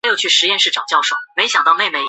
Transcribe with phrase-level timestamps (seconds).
[0.01, 1.99] 合约规定拜占庭每年向保加利亚进贡。